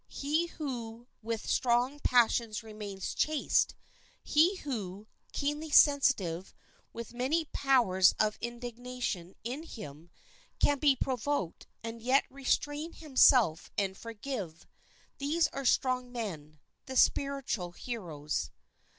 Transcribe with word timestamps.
He 0.09 0.47
who 0.47 1.05
with 1.21 1.47
strong 1.47 1.99
passions 1.99 2.63
remains 2.63 3.13
chaste, 3.13 3.75
he 4.23 4.55
who, 4.55 5.05
keenly 5.31 5.69
sensitive, 5.69 6.55
with 6.91 7.13
manly 7.13 7.45
powers 7.53 8.15
of 8.19 8.39
indignation 8.41 9.35
in 9.43 9.61
him, 9.61 10.09
can 10.59 10.79
be 10.79 10.95
provoked 10.95 11.67
and 11.83 12.01
yet 12.01 12.25
restrain 12.31 12.93
himself 12.93 13.69
and 13.77 13.95
forgive, 13.95 14.65
these 15.19 15.45
are 15.49 15.65
strong 15.65 16.11
men, 16.11 16.57
the 16.87 16.97
spiritual 16.97 17.73
heroes. 17.73 18.49